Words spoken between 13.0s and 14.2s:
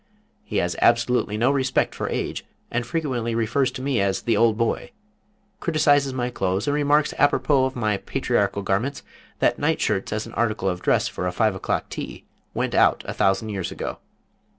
a thousand years ago.